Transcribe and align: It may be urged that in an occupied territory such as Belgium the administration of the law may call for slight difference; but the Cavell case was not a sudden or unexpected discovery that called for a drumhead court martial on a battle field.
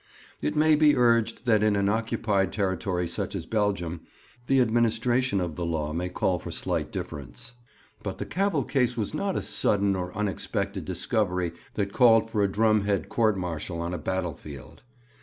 It 0.41 0.55
may 0.55 0.75
be 0.75 0.97
urged 0.97 1.45
that 1.45 1.61
in 1.61 1.75
an 1.75 1.87
occupied 1.87 2.51
territory 2.51 3.07
such 3.07 3.35
as 3.35 3.45
Belgium 3.45 4.01
the 4.47 4.59
administration 4.59 5.39
of 5.39 5.57
the 5.57 5.63
law 5.63 5.93
may 5.93 6.09
call 6.09 6.39
for 6.39 6.49
slight 6.49 6.91
difference; 6.91 7.51
but 8.01 8.17
the 8.17 8.25
Cavell 8.25 8.63
case 8.63 8.97
was 8.97 9.13
not 9.13 9.35
a 9.35 9.43
sudden 9.43 9.95
or 9.95 10.11
unexpected 10.17 10.85
discovery 10.85 11.51
that 11.75 11.93
called 11.93 12.31
for 12.31 12.41
a 12.43 12.49
drumhead 12.51 13.09
court 13.09 13.37
martial 13.37 13.79
on 13.79 13.93
a 13.93 13.99
battle 13.99 14.33
field. 14.33 14.81